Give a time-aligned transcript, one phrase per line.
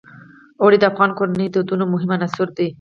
[0.61, 2.67] اوړي د افغان کورنیو د دودونو مهم عنصر دی.